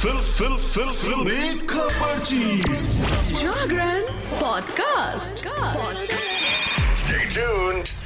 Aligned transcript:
Fill 0.00 0.18
फिल 0.18 0.56
फिल 0.56 0.90
fill. 0.90 1.66
Khabar 1.70 2.18
Jagran 3.40 4.02
podcast 4.40 5.44
Stay 7.00 7.24
tuned. 7.36 7.99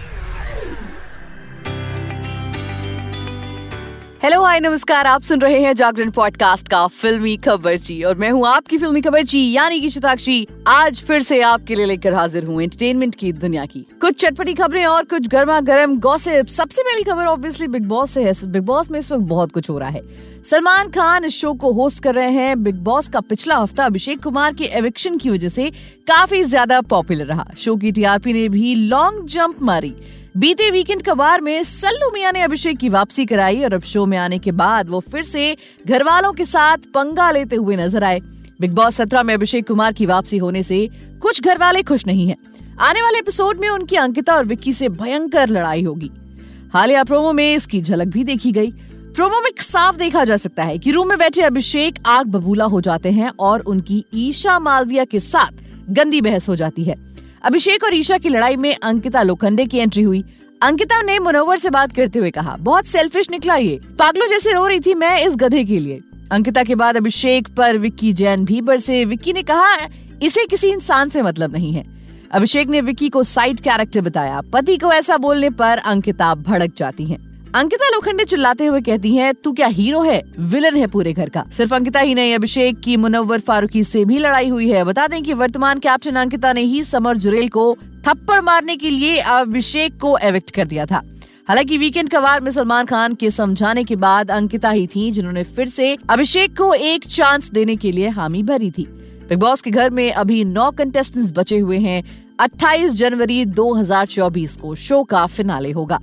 Hello 4.24 4.42
hi 4.42 4.60
नमस्कार। 4.60 5.06
आप 5.06 5.22
सुन 5.22 5.40
रहे 5.40 5.58
हैं 5.60 5.72
जागरण 5.76 6.10
पॉडकास्ट 6.10 6.68
का 6.68 6.86
फिल्मी 6.86 7.36
खबर 7.36 7.76
जी, 7.76 8.02
और 8.02 8.18
मैं 8.18 8.30
हूँ 8.30 8.46
आपकी 8.48 8.78
फिल्मी 8.78 9.00
खबर 9.00 9.22
जी, 9.22 9.40
यानी 9.52 9.80
कि 9.80 9.90
शताक्षी 9.90 10.46
आज 10.66 11.02
फिर 11.02 11.22
से 11.22 11.40
आपके 11.42 11.74
लिए 11.74 11.86
लेकर 11.86 12.14
हाजिर 12.14 12.44
हूँ 12.44 12.62
एंटरटेनमेंट 12.62 13.14
की 13.14 13.32
दुनिया 13.32 13.66
की। 13.66 13.84
कुछ 14.00 14.20
चटपटी 14.20 14.54
खबरें 14.54 14.84
और 14.86 15.04
कुछ 15.04 15.28
गर्मा 15.28 15.60
गर्म 15.60 15.98
गॉसिप 16.00 16.46
सबसे 16.46 16.82
पहली 16.82 17.02
खबर 17.02 17.26
ऑब्वियसली 17.26 17.68
बिग 17.68 17.86
बॉस 17.88 18.10
से 18.10 18.24
है। 18.24 18.32
बिग 18.46 18.62
बॉस 18.62 18.90
में 18.90 18.98
इस 18.98 19.12
वक्त 19.12 19.24
बहुत 19.24 19.52
कुछ 19.52 19.70
हो 19.70 19.78
रहा 19.78 19.88
है। 19.88 20.02
सलमान 20.50 20.88
खान 20.88 21.24
इस 21.24 21.38
शो 21.40 21.52
को 21.52 21.72
होस्ट 21.72 22.02
कर 22.02 22.14
रहे 22.14 22.32
हैं। 22.32 22.62
बिग 22.62 22.82
बॉस 22.82 23.08
का 23.08 23.20
पिछला 23.20 23.56
हफ़्ता 23.56 23.84
अभिषेक 23.84 24.22
कुमार 24.22 24.54
के 24.54 24.64
एविक्शन 24.74 25.18
की 25.18 25.30
वजह 25.30 25.48
से 25.48 25.70
काफ़ी 26.08 26.44
ज़्यादा 26.44 26.80
पॉपुलर 26.80 27.26
रहा। 27.26 27.46
शो 27.58 27.76
की 27.76 27.92
टीआरपी 27.92 28.32
ने 28.32 28.48
भी 28.48 28.74
लॉन्ग 28.74 29.26
जंप 29.26 29.62
मारी। 29.62 29.94
बीते 30.36 30.70
वीकेंड 30.70 31.02
कबार 31.02 31.40
में 31.40 31.62
सल्लू 31.62 32.10
मिया 32.10 32.30
ने 32.32 32.40
अभिषेक 32.40 32.78
की 32.78 32.88
वापसी 32.88 33.24
कराई 33.26 33.62
और 33.64 33.74
अब 33.74 33.82
शो 33.82 34.06
में 34.06 34.16
आने 34.18 34.38
के 34.38 34.52
बाद 34.52 34.88
वो 34.90 35.00
फिर 35.00 35.22
से 35.22 35.56
घर 35.86 36.02
वालों 36.04 36.32
के 36.32 36.44
साथ 36.44 36.78
पंगा 36.94 37.30
लेते 37.30 37.56
हुए 37.56 37.76
नज़र 37.76 38.04
आए। 38.04 38.18
बिग 38.60 38.72
बॉस 38.72 38.96
सत्रह 38.96 39.22
में 39.22 39.32
अभिषेक 39.34 39.66
कुमार 39.68 39.92
की 39.92 40.06
वापसी 40.06 40.38
होने 40.38 40.62
से 40.62 40.88
कुछ 41.22 41.42
घर 41.42 41.58
वाले 41.58 41.82
खुश 41.82 42.06
नहीं 42.06 42.28
हैं। 42.28 42.36
आने 42.80 43.02
वाले 43.02 43.18
एपिसोड 43.18 43.60
में 43.60 43.68
उनकी 43.68 43.96
अंकिता 43.96 44.34
और 44.34 44.44
विक्की 44.44 44.72
से 44.72 44.88
भयंकर 44.88 45.48
लड़ाई 45.48 45.82
होगी। 45.82 46.10
हालिया 46.74 47.04
प्रोमो 47.04 47.32
में 47.32 47.54
इसकी 47.54 47.80
झलक 47.80 48.06
भी 48.06 48.24
देखी 48.24 48.52
गई। 48.52 48.70
प्रोमो 49.14 49.40
में 49.40 49.50
साफ़ 49.60 49.96
देखा 49.96 50.24
जा 50.24 50.36
सकता 50.36 50.64
है 50.64 50.78
कि 50.78 50.90
रूम 50.90 51.08
में 51.08 51.18
बैठे 51.18 51.42
अभिषेक 51.42 52.02
आग 52.06 52.26
बबूला 52.26 52.64
हो 52.64 52.80
जाते 52.80 53.12
हैं 53.12 53.30
और 53.40 53.60
उनकी 53.60 54.04
ईशा 54.14 54.58
मालविया 54.58 55.04
के 55.04 55.20
साथ 55.20 55.62
गंदी 55.90 56.20
बहस 56.20 56.48
हो 56.48 56.56
जाती 56.56 56.84
है। 56.84 57.13
अभिषेक 57.44 57.84
और 57.84 57.94
ईशा 57.94 58.18
की 58.18 58.28
लड़ाई 58.28 58.56
में 58.56 58.76
अंकिता 58.82 59.22
लोखंडे 59.22 59.66
की 59.66 59.78
एंट्री 59.78 60.02
हुई। 60.02 60.24
अंकिता 60.62 61.02
ने 61.02 61.18
मुनव्वर 61.18 61.56
से 61.56 61.70
बात 61.70 61.94
करते 61.94 62.18
हुए 62.18 62.30
कहा, 62.30 62.56
बहुत 62.60 62.86
सेल्फिश 62.86 63.30
निकला 63.30 63.56
ये। 63.56 63.80
पागलों 63.98 64.28
जैसे 64.28 64.52
रो 64.52 64.66
रही 64.66 64.80
थी 64.80 64.94
मैं 64.94 65.22
इस 65.22 65.36
गधे 65.36 65.64
के 65.64 65.78
लिए। 65.78 66.00
अंकिता 66.32 66.62
के 66.62 66.74
बाद 66.74 66.96
अभिषेक 66.96 67.48
पर 67.48 67.76
विक्की 67.76 68.12
जैन 68.12 68.44
भी 68.44 68.60
बरसे। 68.60 69.04
विक्की 69.04 69.32
ने 69.32 69.42
कहा, 69.42 69.76
इसे 70.22 70.46
किसी 70.46 70.68
इंसान 70.68 71.08
से 71.08 71.22
मतलब 71.22 71.52
नहीं 71.52 71.72
है। 71.72 71.84
अभिषेक 72.32 72.68
ने 72.68 72.80
विक्की 72.80 73.08
को 73.08 73.22
साइड 73.22 73.60
कैरेक्टर 73.60 74.00
बताया। 74.00 74.40
पति 74.52 74.76
को 74.76 74.92
ऐसा 74.92 75.16
बोलने 75.16 75.50
पर 75.50 75.78
अंकिता 75.78 76.34
भड़क 76.34 76.72
जाती 76.76 77.04
हैं। 77.04 77.33
अंकिता 77.54 77.88
लोखंडे 77.88 78.24
चिल्लाते 78.24 78.66
हुए 78.66 78.80
कहती 78.80 79.16
है, 79.16 79.32
तू 79.32 79.52
क्या 79.52 79.66
हीरो 79.66 80.02
है? 80.02 80.22
विलन 80.38 80.76
है 80.76 80.86
पूरे 80.86 81.12
घर 81.12 81.28
का। 81.28 81.44
सिर्फ़ 81.52 81.74
अंकिता 81.74 82.00
ही 82.00 82.14
नहीं, 82.14 82.34
अभिषेक 82.34 82.80
की, 82.80 82.96
मुनव्वर 82.96 83.40
फारूकी 83.40 83.84
से 83.84 84.04
भी 84.04 84.18
लड़ाई 84.18 84.48
हुई 84.48 84.70
है। 84.70 84.84
बता 84.84 85.06
दें 85.06 85.22
कि 85.22 85.32
वर्तमान 85.32 85.78
कैप्टन 85.78 86.14
अंकिता 86.14 86.52
ने 86.52 86.60
ही 86.60 86.84
समर 86.84 87.16
जुरेल 87.16 87.48
को 87.48 87.76
थप्पड़ 88.08 88.40
मारने 88.40 88.76
के 88.76 88.90
लिए 88.90 89.18
अभिषेक 89.18 89.98
को 90.00 90.18
एविक्ट 90.18 90.50
कर 90.50 90.64
दिया 90.64 90.86
था। 90.86 91.02
हालाँकि 91.48 91.78
वीकेंड 91.78 92.08
का 92.08 92.18
वार 92.18 92.40
में 92.40 92.50
सलमान 92.50 92.86
खान 92.86 93.14
के 93.14 93.30
समझाने 93.30 93.84
के 93.84 93.96
बाद 93.96 94.30
अंकिता 94.30 94.70
ही 94.70 94.86
थी, 94.86 95.10
जिन्होंने 95.10 95.44
फिर 95.44 95.66
से 95.66 95.96
अभिषेक 96.10 96.58
को 96.58 96.74
एक 96.74 97.04
चांस 97.04 97.50
देने 97.50 97.76
के 97.76 97.92
लिए 97.92 98.08
हामी 98.08 98.42
भरी 98.42 98.70
थी। 98.70 98.84
बिग 99.28 99.38
बॉस 99.38 99.62
के 99.62 99.70
घर 99.70 99.90
में 99.90 100.12
अभी 100.12 100.44
नौ 100.44 100.70
कंटेस्टेंट्स 100.70 101.32
बचे 101.36 101.58
हुए 101.58 101.78
हैं। 101.78 102.26
28 102.40 102.92
जनवरी 102.92 103.44
2024 103.44 104.56
को 104.56 104.74
शो 104.74 105.04
का 105.04 105.26
फिनाले 105.26 105.70
होगा। 105.70 106.00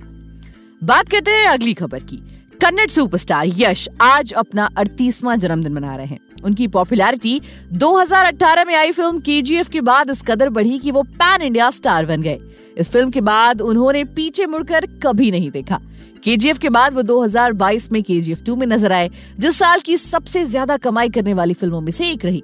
बात 0.82 1.08
करते 1.08 1.30
हैं 1.30 1.46
अगली 1.46 1.72
खबर 1.74 1.98
की। 2.00 2.16
कन्नड़ 2.60 2.86
सुपरस्टार 2.90 3.48
यश 3.56 3.88
आज 4.02 4.32
अपना 4.32 4.68
अड़तीसवां 4.78 5.38
जन्मदिन 5.38 5.72
मना 5.72 5.94
रहे 5.96 6.06
हैं। 6.06 6.18
उनकी 6.44 6.66
पॉपुलैरिटी 6.68 7.40
2018 7.74 8.64
में 8.66 8.74
आई 8.76 8.92
फ़िल्म 8.92 9.20
केजीएफ 9.20 9.68
के 9.68 9.80
बाद 9.80 10.10
इस 10.10 10.22
कदर 10.22 10.48
बढ़ी 10.48 10.78
कि 10.78 10.90
वो 10.90 11.02
पैन 11.02 11.42
इंडिया 11.42 11.70
स्टार 11.70 12.06
बन 12.06 12.22
गए। 12.22 12.38
इस 12.76 12.90
फ़िल्म 12.90 13.10
के 13.10 13.20
बाद 13.20 13.60
उन्होंने 13.62 14.04
पीछे 14.06 14.46
मुड़कर 14.46 14.86
कभी 15.02 15.30
नहीं 15.30 15.50
देखा। 15.50 15.78
केजीएफ 16.24 16.58
के 16.58 16.70
बाद 16.70 16.94
वो 16.94 17.02
2022 17.02 17.90
में 17.92 18.02
केजीएफ 18.02 18.40
2 18.40 18.56
में 18.56 18.66
नज़र 18.66 18.92
आए 18.92 19.10
जो 19.38 19.50
साल 19.52 19.80
की 19.80 19.96
सबसे 19.98 20.44
ज़्यादा 20.46 20.76
कमाई 20.78 21.08
करने 21.08 21.34
वाली 21.34 21.54
फ़िल्मों 21.54 21.80
में 21.80 21.92
से 21.92 22.10
एक 22.10 22.24
रही। 22.24 22.42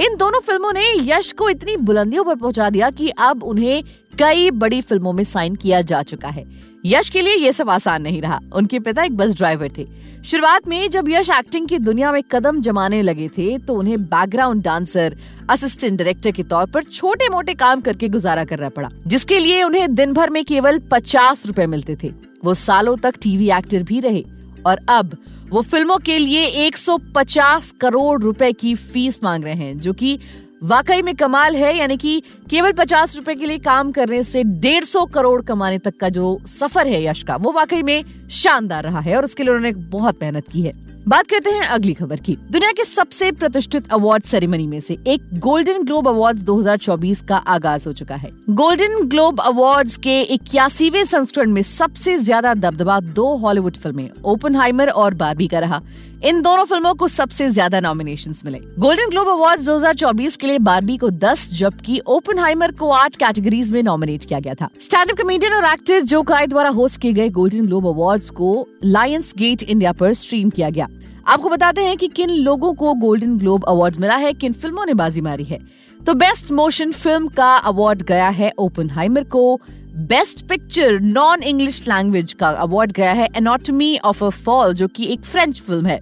इन 0.00 0.16
दोनों 0.16 0.40
फ़िल्मों 0.40 0.72
ने 0.72 0.84
यश 1.06 1.32
को 1.32 1.48
इतनी 1.48 1.76
बुलंदियों 1.78 2.24
पर 2.24 2.34
पहुँचा 2.36 2.68
दिया 2.70 2.90
कि 2.90 3.08
अब 3.20 3.42
उन्हें 3.44 3.82
कई 4.12 4.50
बड़ी 4.50 4.80
फ़िल्मों 4.80 5.12
में 5.12 5.22
साइन 5.24 5.54
किया 5.54 5.80
जा 5.82 6.02
चुका 6.02 6.28
है। 6.28 6.44
यश 6.86 7.08
के 7.10 7.20
लिए 7.20 7.34
ये 7.34 7.52
सब 7.52 7.70
आसान 7.70 8.02
नहीं 8.02 8.20
रहा। 8.22 8.40
उनके 8.54 8.78
पिता 8.80 9.02
एक 9.04 9.16
बस 9.16 9.34
ड्राइवर 9.34 9.70
थे। 9.78 9.86
शुरुआत 10.24 10.68
में 10.68 10.90
जब 10.90 11.08
यश 11.08 11.30
एक्टिंग 11.30 11.66
की 11.68 11.78
दुनिया 11.78 12.12
में 12.12 12.22
कदम 12.22 12.60
जमाने 12.60 13.00
लगे 13.02 13.28
थे 13.28 13.56
तो 13.58 13.74
उन्हें 13.74 14.02
बैकग्राउंड 14.04 14.62
डांसर 14.62 15.16
असिस्टेंट 15.50 15.98
डायरेक्टर 15.98 16.30
के 16.30 16.42
तौर 16.42 16.66
पर 16.66 16.84
छोटे 16.84 17.28
मोटे 17.28 17.54
काम 17.54 17.80
करके 17.80 18.08
गुजारा 18.08 18.44
करना 18.44 18.68
पड़ा, 18.68 18.88
जिसके 19.06 19.38
लिए 19.38 19.62
उन्हें 19.62 19.94
दिन 19.94 20.12
भर 20.12 20.30
में 20.30 20.44
केवल 20.44 20.78
पचास 20.92 21.46
रुपए 21.46 21.66
मिलते 21.66 21.96
थे। 22.02 22.12
वो 22.44 22.54
सालों 22.54 22.96
तक 22.96 23.14
टीवी 23.22 23.50
एक्टर 23.50 23.82
भी 23.82 24.00
रहे 24.00 24.24
और 24.66 24.84
अब 24.88 25.16
वो 25.50 25.62
फ़िल्मों 25.62 25.96
के 25.98 26.18
लिए 26.18 26.44
150 26.66 27.70
करोड़ 27.80 28.20
रुपए 28.22 28.52
की 28.52 28.74
फ़ीस 28.74 29.22
मांग 29.24 29.44
रहे 29.44 29.54
हैं, 29.54 29.78
जो 29.78 29.92
कि 29.92 30.18
वाकई 30.62 31.02
में 31.02 31.14
कमाल 31.16 31.54
है, 31.56 31.76
यानी 31.76 31.96
कि 31.96 32.22
केवल 32.50 32.72
पचास 32.72 33.16
रुपए 33.16 33.34
के 33.34 33.46
लिए 33.46 33.58
काम 33.58 33.92
करने 33.92 34.22
से 34.24 34.42
डेढ़ 34.44 34.84
सौ 34.84 35.04
करोड़ 35.06 35.40
कमाने 35.42 35.78
तक 35.78 35.96
का 35.96 36.08
जो 36.08 36.38
सफ़र 36.48 36.86
है 36.86 37.02
यश 37.04 37.22
का 37.22 37.36
वो 37.36 37.52
वाकई 37.52 37.82
में 37.82 38.28
शानदार 38.32 38.84
रहा 38.84 39.00
है 39.00 39.16
और 39.16 39.24
उसके 39.24 39.42
लिए 39.42 39.54
उन्होंने 39.54 39.72
बहुत 39.90 40.22
मेहनत 40.22 40.48
की 40.48 40.62
है। 40.62 40.72
बात 41.08 41.26
करते 41.26 41.50
हैं 41.50 41.62
अगली 41.64 41.92
खबर 41.94 42.16
की। 42.16 42.36
दुनिया 42.50 42.72
के 42.72 42.84
सबसे 42.84 43.30
प्रतिष्ठित 43.32 43.90
अवार्ड 43.92 44.22
सेरेमनी 44.22 44.66
में 44.66 44.80
से 44.80 44.96
एक 45.06 45.38
गोल्डन 45.38 45.84
ग्लोब 45.84 46.08
अवार्ड्स 46.08 46.42
2024 46.42 47.22
का 47.22 47.36
आगाज़ 47.36 47.86
हो 47.88 47.92
चुका 47.92 48.14
है। 48.14 48.30
गोल्डन 48.50 49.08
ग्लोब 49.08 49.40
अवार्ड्स 49.40 49.96
के 49.96 50.20
इक्यासीवे 50.22 51.04
संस्करण 51.04 51.52
में 51.52 51.62
सबसे 51.62 52.16
ज़्यादा 52.18 52.54
दबदबा 52.54 53.00
दो 53.00 53.34
हॉलीवुड 53.36 53.76
फ़िल्में 53.76 54.08
ओपन 54.24 54.88
और 54.88 55.14
बारबी 55.14 55.48
का 55.48 55.58
रहा। 55.58 55.82
इन 56.24 56.40
दोनों 56.42 56.64
फ़िल्मों 56.64 56.92
को 56.94 57.06
सबसे 57.08 57.48
ज़्यादा 57.48 57.78
नॉमिनेशन 57.80 58.34
मिले। 58.44 58.58
गोल्डन 58.78 59.10
ग्लोब 59.10 59.28
अवार्ड 59.28 59.60
2024 59.60 60.36
के 60.36 60.46
लिए 60.46 60.58
बारबी 60.58 60.96
को 60.96 61.10
10 61.10 61.48
जबकि 61.54 62.00
ओपन 62.06 62.70
को 62.78 62.90
आठ 62.90 63.16
कैटेगरीज 63.16 63.70
में 63.72 63.82
नॉमिनेट 63.82 64.24
किया 64.24 64.40
गया 64.40 64.54
था। 64.54 64.68
स्टैंड 64.80 65.10
अप 65.10 65.16
कमेडियन 65.16 65.52
और 65.52 65.64
एक्टर 65.64 66.00
जो 66.00 66.22
काय 66.22 66.46
द्वारा 66.46 66.70
होस्ट 66.70 67.00
किए 67.00 67.12
गए 67.12 67.28
गोल्डन 67.28 67.66
ग्लोब 67.66 67.86
अवार्ड 67.86 68.22
को 68.22 68.68
लायंस 68.84 69.34
गेट 69.38 69.62
इंडिया 69.62 69.92
पर 69.92 70.12
स्ट्रीम 70.12 70.50
किया 70.50 70.70
गया। 70.70 70.88
आपको 71.26 71.48
बताते 71.48 71.84
हैं 71.84 71.96
कि 71.96 72.08
किन 72.08 72.30
लोगों 72.30 72.74
को 72.74 72.94
गोल्डन 72.94 73.36
ग्लोब 73.38 73.64
अवार्ड 73.64 73.96
मिला 73.96 74.16
है, 74.16 74.32
किन 74.32 74.52
फ़िल्मों 74.52 74.86
ने 74.86 74.94
बाजी 74.94 75.20
मारी 75.20 75.44
है। 75.44 75.58
तो 76.00 76.14
बेस्ट 76.14 76.52
मोशन 76.52 76.92
फ़िल्म 76.92 77.28
का 77.28 77.54
अवार्ड 77.56 78.02
गया 78.02 78.28
है 78.28 78.52
ओपन 78.58 78.90
को। 79.22 79.60
Best 80.00 80.40
picture 80.48 81.00
non 81.00 81.42
English 81.42 81.80
language 81.88 82.32
का 82.32 82.48
अवार्ड 82.48 82.92
गया 82.92 83.12
है 83.12 83.28
एनाटॉमी 83.36 83.98
ऑफ़ 83.98 84.24
अ 84.24 84.28
फॉल 84.28 84.72
जो 84.74 84.86
कि 84.88 85.06
एक 85.06 85.24
फ्रेंच 85.24 85.60
फ़िल्म 85.60 85.86
है। 85.86 85.98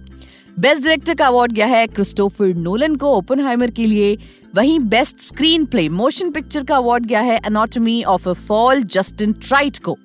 बेस्ट 0.59 0.83
डायरेक्टर 0.83 1.13
का 1.13 1.27
अवार्ड 1.27 1.51
गया 1.51 1.65
है 1.65 1.87
क्रिस्टोफर 1.87 2.53
नोलन 2.55 2.95
को 2.95 3.07
ओपन 3.07 3.67
के 3.67 3.85
लिए। 3.85 4.17
वहीं 4.55 4.79
best 4.79 5.19
screen 5.19 5.65
play 5.65 5.89
motion 5.89 6.31
picture 6.31 6.63
का 6.63 6.75
अवार्ड 6.75 7.05
गया 7.05 7.21
है 7.21 7.39
Anatomy 7.47 8.03
of 8.03 8.29
a 8.29 8.33
Fall 8.33 8.83
Justine 8.83 9.33
Triet 9.33 9.77
को। 9.77 9.97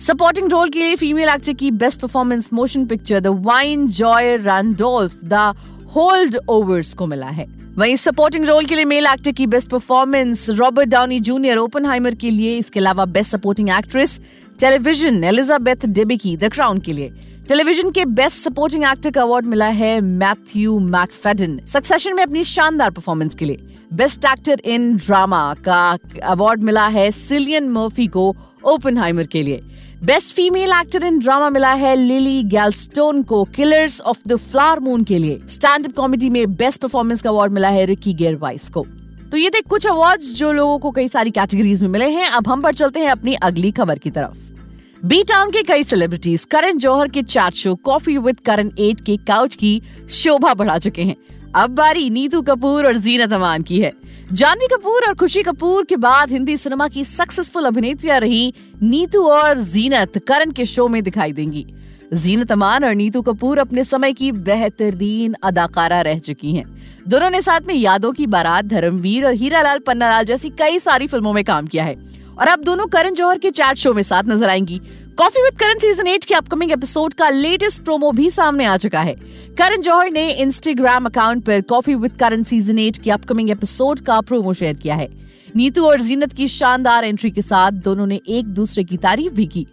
सपोर्टिंग 0.00 0.50
रोल 0.50 0.68
के 0.68 0.78
लिए 0.78 0.96
फीमेल 0.96 1.28
एक्टर 1.28 1.52
की 1.52 1.70
best 1.70 2.00
performance 2.00 2.52
motion 2.52 2.86
picture 2.86 3.20
Da'Vine 3.26 3.86
Joy 3.88 4.36
Randolph 4.36 5.18
the 5.24 5.54
Holdovers 6.48 6.92
को 6.94 7.06
मिला 7.06 7.26
है। 7.26 7.46
वहीं 7.76 7.96
सपोर्टिंग 7.96 8.44
रोल 8.44 8.64
के 8.64 8.74
लिए 8.74 8.84
मेल 8.84 9.06
एक्टर 9.06 9.32
की 9.32 9.46
best 9.46 9.70
performance 9.70 10.48
Robert 10.50 10.88
Downey 10.88 11.20
Junior 11.20 11.56
Oppenheimer 11.58 12.14
के 12.14 12.30
लिए, 12.30 12.56
इसके 12.58 12.80
अलावा 12.80 13.04
best 13.06 13.30
supporting 13.32 13.68
actress 13.68 14.20
television 14.60 15.24
Elizabeth 15.24 15.86
Debicki 15.86 16.36
the 16.36 16.52
Crown 16.52 16.78
के 16.78 16.92
लिए। 16.92 17.12
टेलीविज़न 17.48 17.90
के 17.90 18.04
बेस्ट 18.04 18.44
सपोर्टिंग 18.44 18.84
एक्टर 18.84 19.10
का 19.10 19.22
अवार्ड 19.22 19.46
मिला 19.46 19.66
है 19.66 20.00
मैथ्यू 20.00 20.78
मैकफेडन 20.78 21.60
सक्सेशन 21.66 22.16
में 22.16 22.22
अपनी 22.22 22.44
शानदार 22.44 22.90
परफॉर्मेंस 22.90 23.34
के 23.34 23.44
लिए। 23.44 23.74
बेस्ट 23.92 24.24
एक्टर 24.24 24.60
इन 24.64 24.96
ड्रामा 24.96 25.54
का 25.64 25.98
अवार्ड 26.24 26.62
मिला 26.62 26.86
है 26.88 27.10
सिलियन 27.12 27.68
मर्फी 27.68 28.06
को 28.06 28.34
ओपन 28.64 29.24
के 29.24 29.42
लिए। 29.42 29.62
Best 30.04 30.34
female 30.34 30.72
actor 30.72 31.04
in 31.04 31.18
drama 31.18 31.48
मिला 31.50 31.72
है 31.72 31.94
लिली 31.96 32.42
गैलस्टोन 32.42 33.22
को 33.22 33.42
Killers 33.44 34.00
of 34.00 34.18
the 34.28 34.36
Flower 34.36 34.80
Moon 34.80 35.04
के 35.04 35.18
लिए। 35.18 35.40
स्टैंड 35.48 35.86
अप 35.86 35.92
कॉमेडी 35.92 36.28
में 36.30 36.54
बेस्ट 36.54 36.80
परफॉर्मेंस 36.80 37.22
का 37.22 37.30
अवार्ड 37.30 37.52
मिला 37.52 37.68
है 37.68 37.84
रिकी 37.86 38.12
गेरवाइस 38.14 38.68
को। 38.68 38.84
तो 39.30 39.36
ये 39.36 39.50
थे 39.50 39.60
कुछ 39.60 39.86
अवार्ड्स 39.86 40.32
जो 40.32 40.52
लोगों 40.52 40.78
को 40.78 40.90
कई 40.90 41.08
सारी 41.08 41.30
कैटेगरीज 41.30 41.82
में 41.82 41.88
मिले 41.88 42.08
हैं। 42.10 42.26
अब 42.26 42.48
हम 42.48 42.62
पर 42.62 42.74
चलते 42.74 43.00
हैं 43.00 43.10
अपनी 43.10 43.34
अगली 43.34 43.70
खबर 43.70 43.98
की 43.98 44.10
तरफ़। 44.10 45.06
बी 45.06 45.22
टाउन 45.22 45.50
के 45.50 45.62
कई 45.62 45.84
सेलिब्रिटीज 45.84 46.44
करण 46.44 46.78
जौहर 46.78 47.08
के 47.08 47.22
chat 47.22 47.54
show 47.54 47.74
coffee 47.74 48.18
with 48.18 48.40
Karan 48.40 48.70
eight 48.78 49.00
के 49.00 49.16
काउच 49.16 49.54
की 49.54 49.82
शोभा 50.10 50.54
बढ़ा 50.54 50.78
चुके 50.78 51.02
हैं। 51.02 51.16
अब 51.56 51.70
बारी 51.70 52.10
नीतू 52.10 52.42
कपूर 52.42 52.86
और 52.86 52.96
जीनत 52.96 53.32
अमान 53.32 53.62
की 53.62 53.80
है। 53.80 53.92
जानवी 54.32 54.66
कपूर 54.66 55.02
और 55.08 55.14
खुशी 55.14 55.42
कपूर 55.42 55.84
के 55.84 55.96
बाद 55.96 56.30
हिंदी 56.30 56.56
सिनेमा 56.56 56.88
की 56.88 57.04
सक्सेसफुल 57.04 57.64
अभिनेत्रियाँ 57.64 58.20
रही 58.20 58.54
नीतू 58.82 59.22
और 59.22 59.58
जीनत, 59.58 60.18
करण 60.18 60.50
के 60.50 60.66
शो 60.66 60.88
में 60.88 61.02
दिखाई 61.02 61.32
देंगी। 61.32 61.66
जीनत 62.12 62.52
अमान 62.52 62.84
और 62.84 62.94
नीतू 62.94 63.22
कपूर 63.22 63.58
अपने 63.58 63.84
समय 63.84 64.12
की 64.12 64.32
बेहतरीन 64.32 65.34
अदाकारा 65.42 66.00
रह 66.00 66.18
चुकी 66.18 66.52
हैं। 66.52 66.64
दोनों 67.08 67.30
ने 67.30 67.42
साथ 67.42 67.60
में 67.66 67.74
यादों 67.74 68.12
की 68.12 68.26
बारात, 68.26 68.64
धर्मवीर 68.64 69.24
और 69.24 69.32
हीरा 69.32 69.44
हीरालाल 69.44 69.78
पन्नालाल 69.78 70.24
जैसी 70.24 70.48
कई 70.48 70.78
सारी 70.78 71.06
फ़िल्मों 71.06 71.32
में 71.32 71.44
काम 71.44 71.66
किया 71.66 71.84
है। 71.84 71.96
और 72.40 72.48
अब 72.48 72.64
दोनों 72.64 72.86
करण 72.86 73.14
जौहर 73.14 73.38
के 73.38 73.50
चैट 73.50 73.76
शो 73.76 73.94
में 73.94 74.02
साथ 74.02 74.22
नज़र 74.28 74.48
आएँगी। 74.48 74.80
Coffee 75.18 75.42
with 75.42 75.58
Karan 75.58 75.78
season 75.78 76.06
eight 76.06 76.24
के 76.24 76.34
अपकमिंग 76.34 76.72
एपिसोड 76.72 77.14
का 77.14 77.28
लेटेस्ट 77.28 77.82
प्रोमो 77.82 78.10
भी 78.12 78.30
सामने 78.30 78.64
आ 78.64 78.76
चुका 78.76 79.00
है। 79.00 79.14
करण 79.58 79.80
जौहर 79.80 80.10
ने 80.10 80.32
इंस्टाग्राम 80.32 81.06
अकाउंट 81.06 81.44
पर 81.44 81.60
coffee 81.60 81.94
with 81.94 82.12
Karan 82.12 82.42
season 82.42 82.78
eight 82.78 82.96
के 82.96 83.10
अपकमिंग 83.10 83.50
एपिसोड 83.50 84.00
का 84.00 84.20
प्रोमो 84.20 84.52
शेयर 84.52 84.74
किया 84.74 84.94
है। 84.94 85.08
नीतू 85.56 85.84
और 85.84 86.00
जीनत 86.00 86.32
की 86.32 86.48
शानदार 86.48 87.04
एंट्री 87.04 87.30
के 87.30 87.42
साथ 87.42 87.72
दोनों 87.72 88.06
ने 88.06 88.20
एक 88.28 88.44
दूसरे 88.44 88.84
की 88.84 88.96
तारीफ़ 88.96 89.32
भी 89.32 89.46
की। 89.46 89.66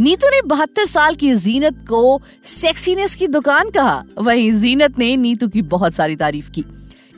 नीतू 0.00 0.28
ने 0.28 0.42
बहत्तर 0.42 0.86
साल 0.86 1.14
की 1.14 1.34
जीनत 1.34 1.84
को 1.88 2.22
सेक्सीनेस 2.44 3.14
की 3.14 3.26
दुकान 3.26 3.70
कहा। 3.70 4.04
वहीं 4.18 4.52
जीनत 4.52 4.98
ने 4.98 5.16
नीतू 5.16 5.48
की 5.48 5.62
बहुत 5.62 5.94
सारी 5.94 6.16
तारीफ़ 6.16 6.50
की। 6.50 6.64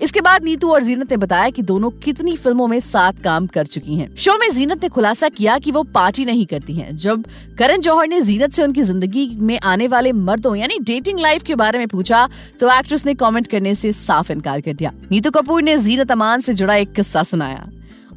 इसके 0.00 0.20
बाद 0.20 0.44
नीतू 0.44 0.72
और 0.72 0.82
जीनत 0.82 1.10
ने 1.10 1.16
बताया 1.16 1.50
कि 1.50 1.62
दोनों 1.62 1.90
कितनी 2.04 2.36
फ़िल्मों 2.36 2.66
में 2.66 2.78
साथ 2.80 3.22
काम 3.24 3.46
कर 3.46 3.66
चुकी 3.66 3.94
हैं। 3.94 4.14
शो 4.16 4.36
में 4.38 4.48
जीनत 4.54 4.82
ने 4.82 4.88
खुलासा 4.88 5.28
किया 5.28 5.58
कि 5.58 5.70
वो 5.70 5.82
पार्टी 5.94 6.24
नहीं 6.24 6.46
करती 6.46 6.74
हैं। 6.74 6.96
जब 6.96 7.24
करण 7.58 7.80
जौहर 7.80 8.08
ने 8.08 8.20
जीनत 8.20 8.52
से 8.52 8.62
उनकी 8.62 8.82
ज़िंदगी 8.82 9.28
में 9.40 9.58
आने 9.60 9.88
वाले 9.88 10.12
मर्दों, 10.12 10.54
यानी 10.56 10.78
डेटिंग 10.82 11.20
लाइफ 11.20 11.42
के 11.42 11.54
बारे 11.54 11.78
में 11.78 11.86
पूछा 11.88 12.28
तो 12.60 12.70
एक्ट्रेस 12.70 13.06
ने 13.06 13.14
कमेंट 13.14 13.46
करने 13.46 13.74
से 13.74 13.92
साफ़ 13.92 14.32
इनकार 14.32 14.60
कर 14.60 14.72
दिया 14.72 14.92
नीतू 15.10 15.30
कपूर 15.30 15.62
ने 15.62 15.76
जीनत 15.78 16.12
अमान 16.12 16.40
से 16.40 16.54
जुड़ा 16.54 16.74
एक 16.76 16.92
किस्सा 16.92 17.22
सुनाया 17.22 17.68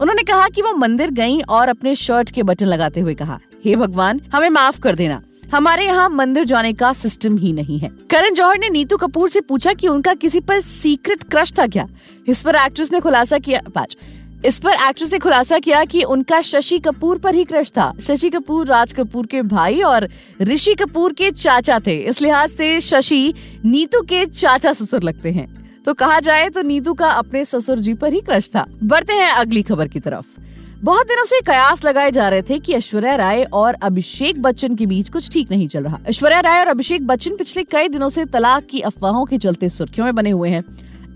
उन्होंने 0.02 0.24
कहा 0.24 0.48
कि 0.48 0.62
वो 0.62 0.74
मंदिर 0.74 1.12
गईं 1.12 1.42
और 1.50 1.70
अपने 1.70 1.96
शर्ट 1.96 2.32
के 2.32 2.44
बटन 2.44 2.66
लगाते 2.66 3.00
हुए 3.00 3.14
कहा, 3.14 3.40
हे 3.66 3.72
hey 3.72 3.80
भगवान, 3.80 4.22
हमें 4.34 4.50
माफ़ 4.50 4.80
कर 4.80 4.96
देना 4.96 5.22
हमारे 5.52 5.86
यहाँ 5.86 6.10
मंदिर 6.10 6.46
जाने 6.46 6.74
का 6.74 6.94
सिस्टम 6.94 7.38
ही 7.38 7.54
नहीं 7.54 7.80
है। 7.80 7.90
करण 8.10 8.34
जौहर 8.34 8.58
ने 8.58 8.70
नीतू 8.70 8.98
कपूर 8.98 9.30
से 9.30 9.42
पूछा 9.42 9.74
कि 9.74 9.88
उनका 9.88 10.14
किसी 10.14 10.40
पर 10.40 10.60
सीक्रेट 10.62 11.24
क्रश 11.24 11.54
था 11.60 11.68
क्या? 11.68 11.88
इस 12.28 12.44
पर 12.44 12.56
एक्ट्रेस 12.56 12.92
ने 12.92 13.00
खुलासा 13.00 13.38
किया, 13.38 13.62
पाँच। 13.76 13.98
इस 14.46 14.60
पर 14.60 14.70
एक्ट्रेस 14.70 15.12
ने 15.14 15.20
खुलासा 15.20 15.60
किया 15.60 15.86
कि 15.86 16.04
उनका 16.04 16.42
शशि 16.42 16.80
कपूर 16.80 17.18
पर 17.18 17.36
ही 17.36 17.44
क्रश 17.44 17.72
था। 17.72 17.94
शशि 18.02 18.30
कपूर 18.30 18.68
राज 18.68 18.94
कपूर 18.94 19.26
के 19.26 19.42
भाई 19.42 19.82
और 19.82 20.10
ऋषि 20.42 20.76
कपूर 20.76 21.14
के 21.14 21.32
चाचा 21.32 21.80
थे। 21.80 21.98
इस 21.98 22.22
लिहाज 22.22 22.50
से 22.50 22.82
शशि 22.82 23.34
नीतू 23.66 24.02
के 24.02 24.26
चाचा 24.26 24.74
ससुर 24.74 25.04
लगते 25.04 25.32
हैं। 25.32 25.82
तो 25.86 25.94
कहा 25.94 26.20
जाए 26.20 26.50
तो 26.50 26.62
नीतू 26.62 26.94
का 26.94 27.10
अपने 27.10 27.46
ससुर 27.46 27.80
जी 27.80 27.94
पर 27.94 28.14
ही 28.14 28.22
क्रश 28.22 28.50
था। 28.50 28.66
बढ़ते 28.84 29.14
हैं 29.14 29.32
अगली 29.32 29.64
खबर 29.64 29.88
की 29.88 30.00
तरफ़। 30.00 30.26
बहुत 30.84 31.08
दिनों 31.08 31.24
से 31.26 31.40
कयास 31.42 31.84
लगाए 31.86 32.12
जा 32.12 32.28
रहे 32.30 32.42
थे 32.42 32.58
कि 32.60 32.74
ऐश्वर्या 32.74 33.16
राय 33.16 33.44
और 33.44 33.74
अभिषेक 33.74 34.42
बच्चन 34.42 34.76
के 34.76 34.86
बीच 34.86 35.10
कुछ 35.10 35.30
ठीक 35.32 35.52
नहीं 35.52 35.68
चल 35.68 35.84
रहा। 35.84 36.00
ऐश्वर्या 36.08 36.40
राय 36.40 36.60
और 36.60 36.68
अभिषेक 36.68 37.08
बच्चन 37.08 37.36
पिछले 37.36 37.64
कई 37.64 37.88
दिनों 37.88 38.10
से 38.10 38.26
तलाक 38.26 38.66
की 38.66 38.80
अफवाहों 38.80 39.26
के 39.26 39.38
चलते 39.38 39.70
सुर्खियों 39.70 40.06
में 40.06 40.16
बने 40.16 40.30
हुए 40.30 40.50
हैं। 40.50 40.64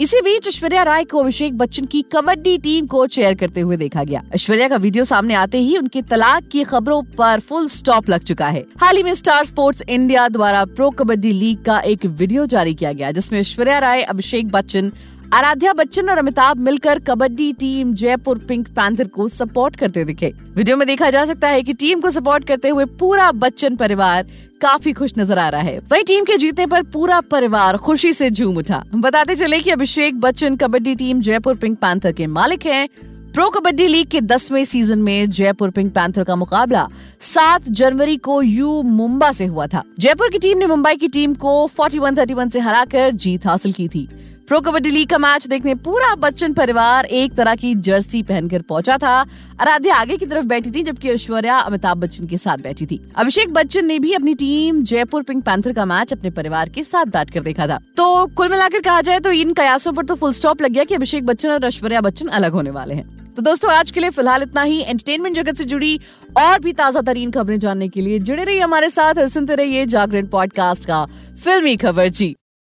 इसी 0.02 0.22
बीच 0.22 0.48
ऐश्वर्या 0.48 0.84
राय 0.84 1.04
को 1.04 1.20
अभिषेक 1.20 1.58
बच्चन 1.58 1.86
की 1.86 2.02
कबड्डी 2.14 2.58
टीम 2.58 2.86
को 2.86 3.06
चेयर 3.08 3.36
करते 3.36 3.62
हुए 3.62 3.78
देखा 3.78 4.04
गया। 4.04 4.22
ऐश्वर्या 4.36 4.68
का 4.70 4.76
वीडियो 4.76 5.04
सामने 5.04 5.34
आते 5.34 5.58
ही 5.58 5.78
उनके 5.78 6.02
तलाक 6.02 6.48
की 6.52 6.64
खबरों 6.64 7.02
पर 7.18 7.40
फुल 7.40 7.68
स्टॉप 7.68 8.10
लग 8.10 8.24
चुका 8.24 8.48
है। 8.48 8.66
हाल 8.80 8.98
ही 8.98 9.04
में 9.04 9.14
स्टार 9.14 9.46
स्पोर्ट्स 9.46 9.84
इंडिया 9.90 10.28
द्वारा 10.30 10.64
प्रो 10.66 10.90
कबड्डी 10.90 11.32
लीग 11.32 11.64
का 11.66 11.80
एक 11.80 12.06
वीडियो 12.06 12.46
जारी 12.46 12.74
किया 12.74 12.92
गया, 12.92 13.12
जिसमें 13.12 13.40
ऐश्वर्या 13.40 13.80
राय, 13.80 14.02
अभिषेक 14.02 14.48
बच्चन 14.48 14.92
आराध्या 15.34 15.72
बच्चन 15.74 16.10
और 16.10 16.18
अमिताभ 16.18 16.60
मिलकर 16.60 17.00
kabaddi 17.00 17.52
team 17.54 17.94
Jaipur 17.94 18.38
Pink 18.38 18.68
Panther 18.68 19.08
को 19.08 19.28
सपोर्ट 19.28 19.76
करते 19.76 20.04
दिखे। 20.06 20.32
वीडियो 20.56 20.78
में 20.78 20.86
देखा 20.88 21.10
जा 21.10 21.24
सकता 21.26 21.48
है 21.48 21.64
कि 21.64 21.74
टीम 21.74 22.02
को 22.02 22.12
सपोर्ट 22.12 22.44
करते 22.44 22.70
हुए 22.70 22.86
पूरा 23.00 23.32
बच्चन 23.32 23.76
परिवार 23.76 24.28
काफ़ी 24.62 24.94
खुश 24.94 25.14
नज़र 25.18 25.40
आ 25.40 25.48
रहा 25.50 25.62
है। 25.62 25.78
वही 25.92 26.04
टीम 26.04 26.24
के 26.24 26.38
जीतने 26.38 26.66
पर 26.66 26.84
पूरा 26.84 27.20
परिवार 27.22 27.78
खुशी 27.78 28.14
से 28.14 28.30
झूम 28.30 28.58
उठा। 28.58 28.84
बताते 28.96 29.36
चले 29.36 29.60
कि 29.60 29.72
Abhishek 29.72 30.20
Bachchan 30.20 30.56
kabaddi 30.56 30.96
team 30.96 31.20
Jaipur 31.22 31.56
Pink 31.56 31.78
Panther 31.78 32.12
के 32.12 32.28
मालिक 32.28 32.66
हैं। 32.66 32.88
प्रो 33.34 33.50
कबड्डी 33.50 33.88
लीग 33.88 34.08
के 34.08 34.22
दसवें 34.22 34.64
सीज़न 34.66 35.00
में 35.00 35.30
जयपुर 35.30 35.70
पिंक 35.70 35.94
पैंथर 35.94 36.24
का 36.24 36.36
मुकाबला 36.36 36.88
7 37.22 37.70
जनवरी 37.70 38.16
को 38.18 38.42
यू 38.42 38.82
मुंबा 38.84 39.32
से 39.32 39.46
हुआ 39.46 39.68
था। 39.68 39.84
जयपुर 40.00 40.30
की 40.30 40.38
टीम 40.38 40.58
ने 40.58 40.66
मुंबई 40.66 40.96
की 40.96 41.08
टीम 41.08 41.34
को 41.34 41.68
41-31 41.68 42.50
से 42.50 42.60
हराकर 42.60 43.12
जीत 43.12 43.46
हासिल 43.48 43.74
की 43.74 43.88
थी। 43.88 44.08
प्रो 44.48 44.60
कबड्डी 44.62 44.90
लीग 44.90 45.10
का 45.10 45.18
मैच 45.18 45.46
देखने 45.48 45.74
पूरा 45.76 46.14
बच्चन 46.16 46.54
परिवार 46.54 47.06
एक 47.06 47.34
तरह 47.36 47.56
की 47.56 47.74
जर्सी 47.78 48.22
पहनकर 48.24 48.62
पहुँचा 48.62 48.98
था। 48.98 49.16
आराध्या 49.62 49.96
आगे 49.96 50.18
की 50.18 50.26
तरफ़ 50.26 50.46
बैठी 50.46 50.72
थी, 50.72 50.84
जबकि 50.84 51.10
ऐश्वर्या 51.10 51.58
अमिताभ 51.58 51.98
बच्चन 51.98 52.28
के 52.28 52.38
साथ 52.38 52.58
बैठी 52.58 52.86
थी। 52.86 53.00
अभिषेक 53.16 53.52
बच्चन 53.54 53.86
ने 53.86 53.98
भी 54.00 54.14
अपनी 54.14 54.34
टीम 54.34 54.82
जयपुर 54.84 55.24
पिंक 55.24 55.44
पैंथर 55.46 55.74
का 55.74 55.86
मैच 55.86 56.14
अपने 56.14 56.30
परिवार 56.32 56.70
के 56.70 56.84
साथ 56.84 57.06
बैठ 57.08 57.32
कर 57.32 57.44
देखा 57.44 57.68
था। 57.68 57.80
तो 57.98 58.26
कुल 58.28 58.50
मिलाकर 58.50 58.82
कहा 58.82 59.02
जाए 59.02 59.20
तो 59.20 59.32
इन 59.34 59.54
कयासों 59.54 59.94
पर 59.94 60.06
तो 60.06 60.16
फुल 60.16 60.32
स्टॉप 60.32 60.62
लग 60.62 60.72
गया 60.72 60.84
की 60.84 60.96
अभिषेक 60.96 61.26
बच्चन 61.26 61.50
और 61.50 61.66
ऐश्वर्या 61.66 62.02
बच्चन 62.02 62.28
अलग 62.30 62.54
होने 62.54 62.70
वाले 62.72 62.96
हैं। 62.96 63.34
तो 63.34 63.42
दोस्तों, 63.42 63.72
आज 63.72 63.92
के 63.92 64.00
लिए 64.00 64.10
फ़िलहाल 64.12 64.42
इतना 64.44 64.62
ही। 64.64 64.80
एंटरटेनमेंट 64.80 65.36
जगत 65.36 65.58
से 65.58 65.66
जुड़ी 65.66 66.00
और 66.38 66.60
भी 66.60 66.74
ताज़ा 66.74 67.02
तरीन 67.04 67.32
खबरें 67.32 67.60
जानने 67.60 67.88
के 67.88 68.02
लिए 68.02 68.20
जुड़े 68.20 68.44
रहिए 68.44 68.60
हमारे 68.60 68.90
साथ। 68.90 69.14
और 69.14 69.28
सुनते 69.28 69.56
रहिए 69.56 69.86
जागरण 69.88 70.28
पॉडकास्ट 70.28 70.86
का 70.86 71.06
फिल्मी 71.44 71.76
खबर 71.78 72.10
जी। 72.10 72.36